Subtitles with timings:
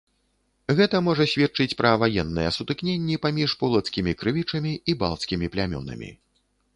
[0.77, 6.09] Гэта можа сведчыць пра ваенныя сутыкненні паміж полацкімі крывічамі і балцкімі плямёнамі.